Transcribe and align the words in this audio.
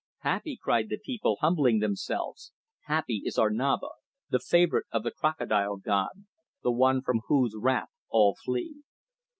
"Happy," 0.21 0.57
cried 0.59 0.89
the 0.89 0.97
people, 0.97 1.37
humbling 1.41 1.77
themselves 1.77 2.51
"happy 2.85 3.21
is 3.23 3.37
our 3.37 3.51
Naba, 3.51 3.89
the 4.31 4.39
favourite 4.39 4.87
of 4.91 5.03
the 5.03 5.11
Crocodile 5.11 5.77
god, 5.77 6.25
the 6.63 6.71
one 6.71 7.03
from 7.03 7.19
whose 7.27 7.53
wrath 7.55 7.89
all 8.09 8.35
flee." 8.43 8.81